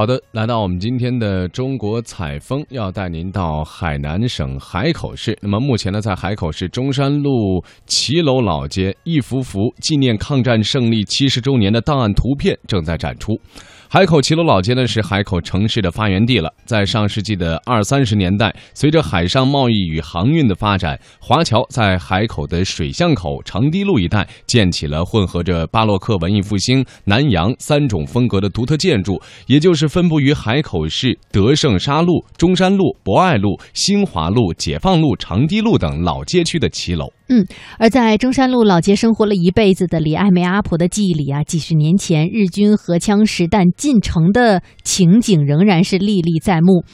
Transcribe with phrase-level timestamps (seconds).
[0.00, 5.38] 好的，来到我们今天的中国采风，要带您到海南省海口市。
[5.42, 13.38] 那么目前呢，在海口市中山路骑楼老街，一幅幅纪念抗战胜利七十周年的档案图片正在展出。
[13.92, 16.48] 海口骑楼老街呢，是海口城市的发源地了。
[16.64, 37.06] 在上世纪的二三十年代，随着海上贸易与航运的发展，华侨在海口的水巷口、长堤路一带建起了混合着巴洛克、文艺复兴、南洋三种风格的独特建筑，也就是分布于海口市德胜沙路、中山路、博爱路、新华路、解放路、长堤路等老街区的骑楼。
[37.32, 37.46] 嗯，
[37.78, 46.84] 而在中山路老街生活了一辈子的李爱梅阿婆的记忆里啊，几十年前日军荷枪实弹进城的情景仍然是历历在目。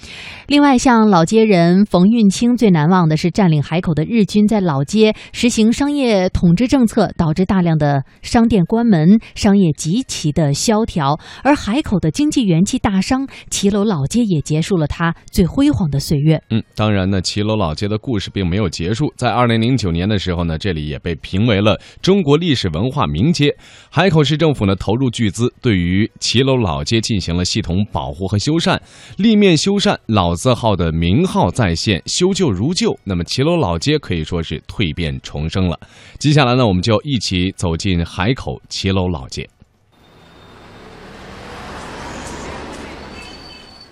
[0.46, 11.18] 另外，像老街人冯运清最难忘的是占领海口的日军在老街实行商业统治政策，导致大量的商店关门，商业极其的萧条。
[11.42, 16.42] 而海口的经济元气大伤骑楼老街也结束了它最辉煌的岁月。
[16.50, 23.56] 嗯，当然呢，骑楼老街的故事并没有结束，在二零零九年的时候呢，这里也被评为了中国历史文化名街。
[23.90, 28.78] 海口市政府呢投入巨资，对于骑楼老街进行了系统保护和修缮，
[29.16, 32.98] 立面修缮，老字号的名号再现，修旧如旧。
[33.04, 35.78] 那么骑楼老街可以说是蜕变重生了。
[36.18, 39.48] 接下来呢，我们就一起走进海口骑楼老街。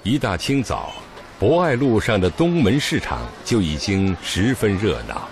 [0.02, 0.92] 一大清早，
[1.38, 5.26] 博爱路上的东门市场就已经十分热闹。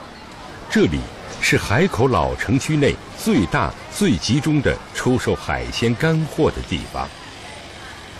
[0.72, 1.00] 这里
[1.42, 7.06] 是海口老城区内最大、最集中的出售海鲜干货的地方。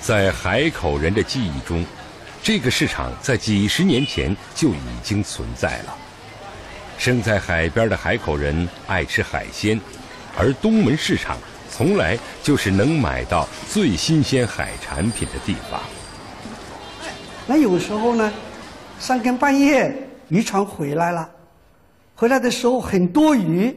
[0.02, 1.82] 在海口人的记忆中，
[2.42, 5.96] 这个市场在几十年前就已经存在了。
[6.98, 9.80] 生在海边的海口人爱吃海鲜，
[10.36, 11.38] 而东门市场
[11.70, 15.80] 从来就是能买到最新鲜海产品的地方。
[17.46, 18.30] 那有时候呢，
[18.98, 21.26] 三更半夜渔船回来了。
[22.22, 23.76] 回来的时候很多鱼，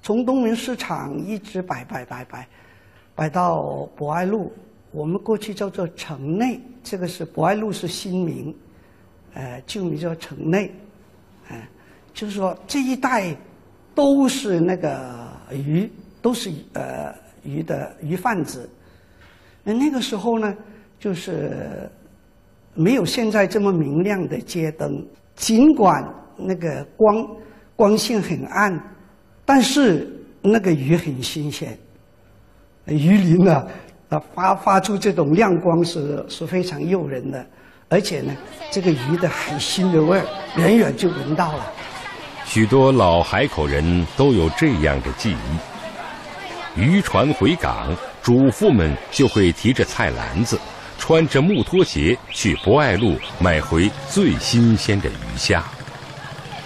[0.00, 2.48] 从东门市场一直摆摆摆摆，
[3.14, 4.50] 摆到博爱路。
[4.90, 8.56] 我们过去叫做城内，这个是博爱路是新名，
[9.34, 10.72] 呃，旧名叫城内，
[11.50, 11.68] 哎，
[12.14, 13.36] 就是说这一带
[13.94, 15.86] 都是那个鱼，
[16.22, 18.66] 都是呃鱼的鱼贩子。
[19.62, 20.56] 那那个时候呢，
[20.98, 21.86] 就是
[22.72, 26.02] 没有现在这么明亮的街灯，尽管
[26.34, 27.14] 那个光。
[27.76, 28.78] 光线很暗，
[29.44, 30.08] 但是
[30.40, 31.76] 那个鱼很新鲜，
[32.86, 33.66] 鱼鳞呢，
[34.08, 37.44] 啊发发出这种亮光是是非常诱人的，
[37.88, 38.32] 而且呢，
[38.70, 40.24] 这个鱼的海腥的味儿
[40.56, 41.72] 远远就闻到了。
[42.44, 50.60] 许多老海口人都有这样的记忆：渔船回港，主妇们就会提着菜篮子，
[50.96, 55.64] 穿着木拖鞋去博爱路买回最新鲜的鱼虾。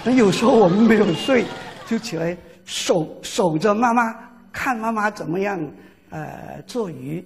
[0.05, 1.45] 那有时候我们没有睡，
[1.87, 4.15] 就起来守守着妈妈，
[4.53, 5.59] 看妈妈怎么样
[6.11, 7.23] 呃做鱼，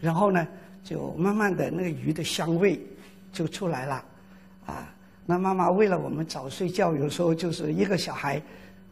[0.00, 0.44] 然后呢，
[0.82, 2.80] 就慢慢的那个鱼的香味
[3.32, 4.02] 就出来了，
[4.66, 4.88] 啊，
[5.26, 8.40] 那妈妈为了我们早睡觉，有时候就是一个小孩，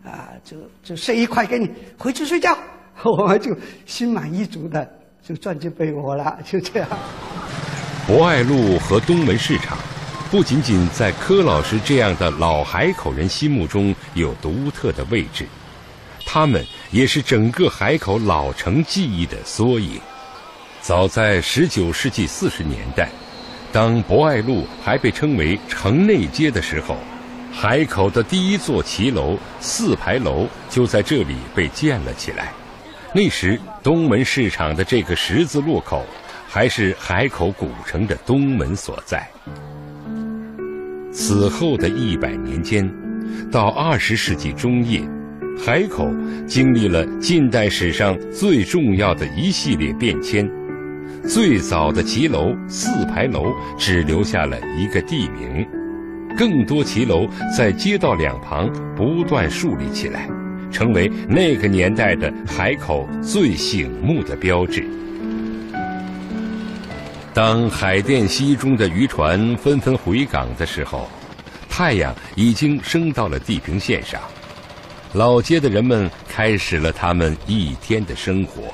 [0.04, 1.68] 啊，就就塞一块给你
[1.98, 2.56] 回去睡觉，
[3.18, 3.56] 我们就
[3.86, 4.88] 心满意足的
[5.22, 6.88] 就钻进被窝了，就这样。
[8.06, 9.78] 博爱路和东门市场。
[10.34, 15.46] 不仅仅在柯老师这样的老海口人心目中有独特的位置，
[16.26, 20.00] 他们也是整个海口老城记忆的缩影。
[20.80, 23.08] 早在十九世纪四十年代，
[23.70, 26.96] 当博爱路还被称为城内街的时候，
[27.52, 32.52] 海口的第一座骑楼四牌楼就在这里被建了起来。
[33.14, 36.04] 那时，东门市场的这个十字路口，
[36.48, 39.30] 还是海口古城的东门所在。
[41.14, 42.92] 此后的一百年间，
[43.48, 45.00] 到二十世纪中叶，
[45.56, 46.12] 海口
[46.44, 50.50] 经历了近代史上最重要的一系列变迁。
[51.22, 55.64] 最早的骑楼四牌楼只留下了一个地名，
[56.36, 60.28] 更多骑楼在街道两旁不断树立起来，
[60.72, 64.84] 成为那个年代的海口最醒目的标志。
[67.34, 71.10] 当海淀西中的渔船纷纷回港的时候，
[71.68, 74.20] 太阳已经升到了地平线上。
[75.14, 78.72] 老街的人们开始了他们一天的生活。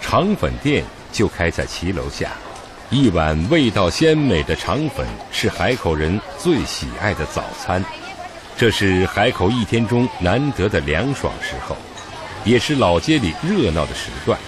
[0.00, 0.82] 肠粉店
[1.12, 2.30] 就开在骑楼下，
[2.88, 7.84] 一碗味道鲜美的肠粉是海口人最喜爱的早餐。
[8.56, 11.76] 这是海口一天中难得的凉爽时候，
[12.42, 14.38] 也是老街里热闹的时段。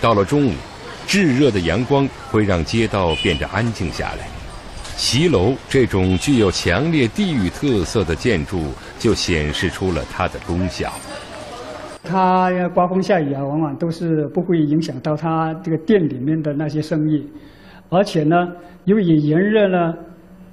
[0.00, 0.54] 到了中午，
[1.06, 4.26] 炙热的阳光会让街道变得安静下来。
[4.96, 8.60] 骑楼这种具有强烈地域特色的建筑，
[8.98, 10.92] 就显示出了它的功效。
[12.02, 17.26] 它刮风下雨啊，往往都是不会影响到它这个店里面的那些生意。
[17.88, 18.36] 而且呢，
[18.84, 19.94] 由于炎热呢，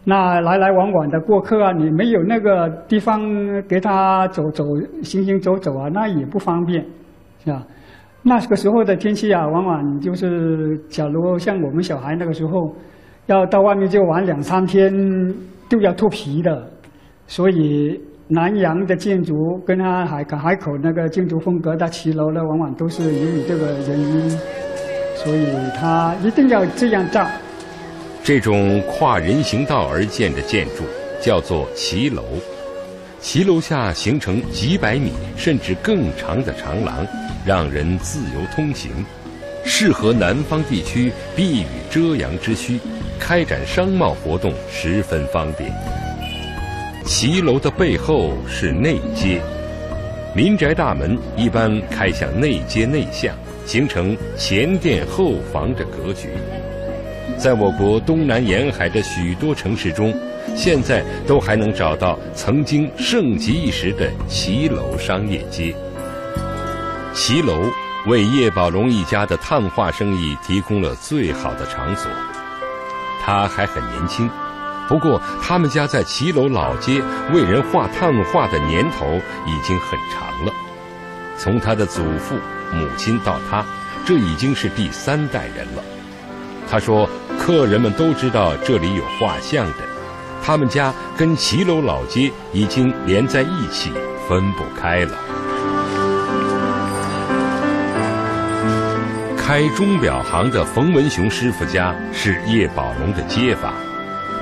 [0.05, 3.21] 那来来往往的过客啊，你没有那个地方
[3.67, 4.63] 给他走走、
[5.03, 6.85] 行行走走啊，那也不方便，
[7.43, 7.63] 是吧？
[8.27, 12.75] 那个时候的天气啊，往往就是，假如像我们小孩那个时候，
[13.27, 14.93] 要到外面就玩两三天，
[15.69, 16.69] 都要脱皮的。
[17.25, 17.97] 所以
[18.27, 19.33] 南洋的建筑
[19.65, 24.29] 跟它海海口那个建筑风格的骑楼呢，往往都是由于这个原因，
[25.15, 25.47] 所以
[25.79, 27.25] 它一定要这样造。
[28.23, 30.83] 这种跨人行道而建的建筑
[31.21, 32.23] 叫做骑楼，
[33.27, 37.05] 骑楼下形成几百米甚至更长的长廊。
[37.45, 38.89] 让人自由通行，
[39.65, 42.79] 适合南方地区避雨遮阳之需，
[43.19, 45.69] 开展商贸活动十分方便。
[47.05, 49.41] 骑楼的背后是内街，
[50.33, 53.35] 民宅大门一般开向内街内巷，
[53.65, 56.29] 形成前店后房的格局。
[57.37, 60.13] 在我国东南沿海的许多城市中，
[60.55, 65.75] 现在都还能找到曾经盛极一时的骑楼商业街。
[67.13, 67.53] 骑楼
[68.07, 72.09] 为叶宝龙一家的炭画生意提供了最好的场所。
[73.23, 74.27] 他还很年轻，
[74.87, 77.01] 不过他们家在骑楼老街
[77.33, 79.05] 为人画炭画的年头
[79.45, 80.51] 已经很长了。
[81.37, 82.35] 从他的祖父、
[82.73, 83.63] 母亲到他，
[84.05, 85.83] 这已经是第三代人了。
[86.69, 89.77] 他说，客人们都知道这里有画像的，
[90.43, 93.91] 他们家跟骑楼老街已经连在一起，
[94.27, 95.17] 分不开了。
[99.37, 103.73] 开钟表行的冯文雄师傅家是叶宝龙的街坊，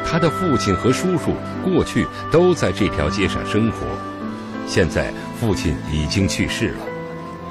[0.04, 3.86] 他的父亲和叔叔过去都在这条街上生活，
[4.66, 6.80] 现在父亲已经去世了，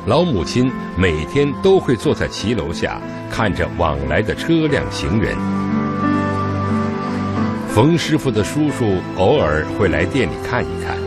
[0.07, 5.35] 老母亲每天都会坐在骑楼下看着往来的车辆行人。
[7.75, 10.99] 冯师傅的叔叔偶尔会来店里看一看，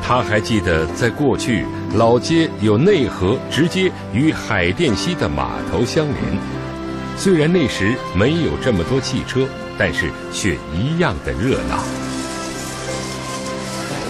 [0.00, 1.66] 他还记得在过去。
[1.94, 6.16] 老街有内河直接与海淀西的码头相连，
[7.18, 9.46] 虽然那时没有这么多汽车，
[9.76, 11.82] 但是却一样的热闹。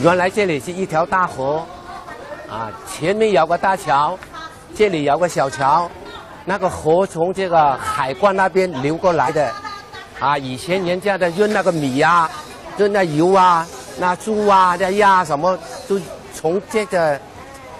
[0.05, 1.67] 原来这里是一条大河，
[2.53, 4.19] 啊，前面有个大桥，
[4.75, 5.91] 这里有个小桥，
[6.45, 9.51] 那个河从这个海关那边流过来的，
[10.21, 12.31] 啊，以前人家的运那个米啊，
[12.77, 13.67] 运那油啊，
[13.99, 15.59] 那猪啊、那鸭什么，
[15.89, 15.99] 都
[16.35, 17.19] 从这个。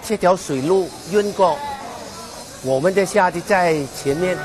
[0.05, 1.57] 这条水路运过，
[2.61, 4.37] 我们的下就在前面。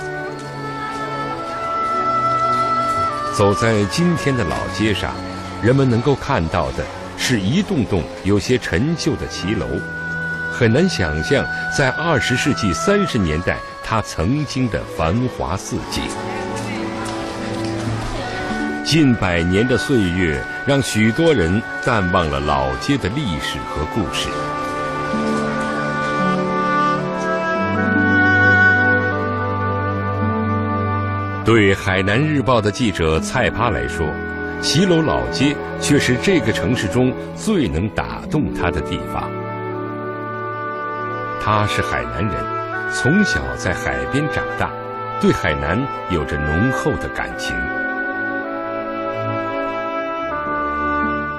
[3.34, 5.12] 走在今天的老街上，
[5.60, 6.84] 人们能够看到的
[7.16, 9.66] 是一栋栋有些陈旧的骑楼，
[10.58, 16.02] 很难想象在二十世纪三十年代它曾经的繁华似锦。
[18.84, 24.28] 近百年的岁月，让许多人淡忘了老街的历史和故事。
[31.44, 34.12] 对海南日报的记者蔡趴来说，
[34.60, 39.30] 骑楼老街却是这个城市中最能打动他的地方。
[41.40, 44.70] 他是海南人，从小在海边长大，
[45.20, 45.78] 对海南
[46.10, 47.56] 有着浓厚的感情。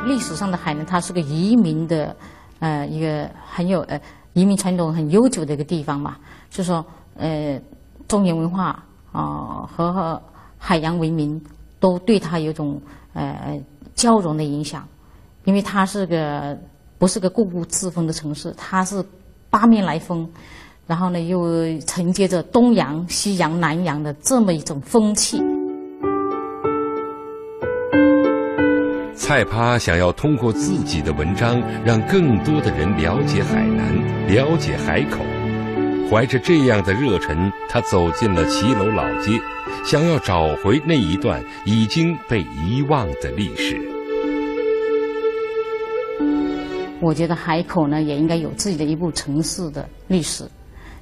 [0.05, 2.15] 历史上的海南，它是个移民的，
[2.59, 3.99] 呃，一个很有呃
[4.33, 6.17] 移民传统很悠久的一个地方嘛，
[6.49, 7.59] 就说呃
[8.07, 8.83] 中原文化。
[9.11, 10.21] 啊，和
[10.59, 11.43] 海洋文明
[11.79, 12.79] 都对它有种
[13.13, 13.59] 呃
[13.95, 14.87] 交融的影响，
[15.45, 16.55] 因为它是个
[16.99, 19.03] 不是个固步自封的城市，它是
[19.49, 20.27] 八面来风，
[20.87, 21.47] 然后呢又
[21.87, 25.41] 承接着东洋、西洋、南洋的这么一种风气。
[29.15, 35.19] 蔡趴想要通过自己的文章，让更多的人了解海南，了解海口。
[36.09, 39.39] 怀着这样的热忱，他走进了骑楼老街，
[39.85, 43.98] 想要找回那一段已经被遗忘的历史。
[47.01, 50.45] 我觉得海口呢也应该有自己的一部城市的历史。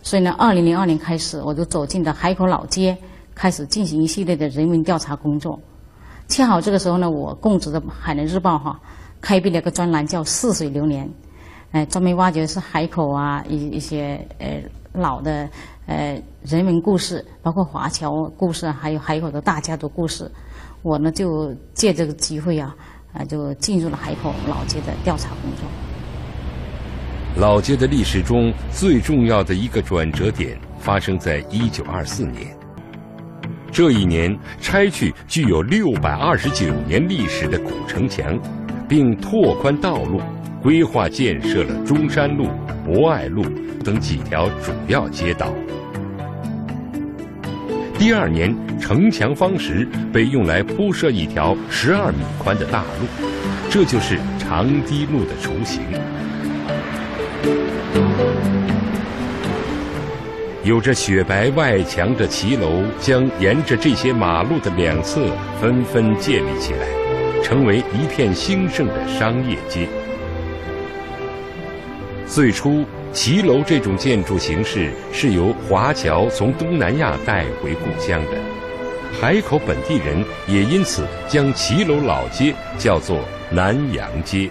[0.04, 2.98] 所以呢，二零零二年开始，我就走进了海口老街，
[3.36, 5.60] 开始进行一系列的人文调查工作。
[6.28, 8.80] 恰好这个时候呢，我供职的《海南日报》哈
[9.20, 11.10] 开辟了一个专栏，叫“似水流年”，
[11.72, 14.62] 哎，专门挖掘是海口啊一一些呃
[14.94, 15.50] 老的
[15.88, 20.32] 呃人文故事，包括华侨故事，还有海口的大家族故事。
[20.84, 22.74] 我呢就借这个机会啊，
[23.14, 25.87] 啊就进入了海口老街的调查工作。
[27.40, 32.48] 老街的历史中最重要的一个转折点发生在一九二四年。
[33.72, 38.26] 这一年，拆去具有六百二十九年历史的古城墙，
[38.90, 40.20] 并拓宽道路，
[40.64, 42.48] 规划建设了中山路、
[42.84, 43.44] 博爱路
[43.86, 45.54] 等几条主要街道。
[48.00, 53.06] 第二年，城墙方石被用来铺设一条十二米宽的大路，
[53.70, 55.84] 这就是长堤路的雏形。
[60.64, 65.22] 有着雪白外墙的骑楼将沿着这些马路的两侧
[65.62, 66.86] 纷纷建立起来，
[67.42, 69.88] 成为一片兴盛的商业街。
[72.26, 78.32] 最初，骑楼这种建筑形式是由华侨从东南亚带回故乡的，
[79.22, 84.50] 海口本地人也因此将骑楼老街叫做南洋街。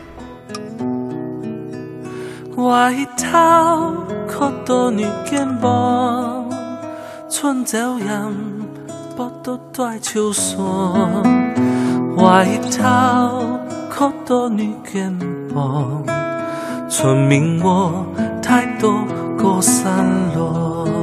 [2.56, 3.92] 外头
[4.26, 6.48] 可多女肩膀，
[7.28, 8.34] 春朝阳
[9.14, 11.22] 不都在秋霜。
[12.16, 13.60] 外头
[13.90, 15.14] 可多女肩
[15.54, 16.02] 膀，
[16.88, 18.06] 村民我
[18.42, 19.04] 太多
[19.38, 20.75] 过散落。